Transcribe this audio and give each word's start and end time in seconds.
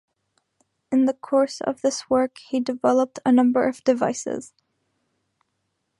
In 0.91 1.05
the 1.05 1.13
course 1.13 1.61
of 1.61 1.83
his 1.83 2.09
work 2.09 2.39
he 2.39 2.59
developed 2.59 3.19
a 3.23 3.31
number 3.31 3.67
of 3.67 3.83
devices. 3.83 4.51